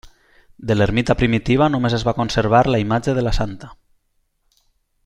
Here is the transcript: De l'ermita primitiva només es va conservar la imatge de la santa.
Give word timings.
De 0.69 0.77
l'ermita 0.77 1.15
primitiva 1.19 1.67
només 1.75 1.97
es 1.99 2.07
va 2.09 2.15
conservar 2.21 2.63
la 2.71 2.81
imatge 2.87 3.17
de 3.21 3.29
la 3.29 3.39
santa. 3.43 3.73